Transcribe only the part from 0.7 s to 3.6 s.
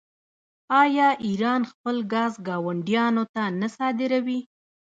آیا ایران خپل ګاز ګاونډیانو ته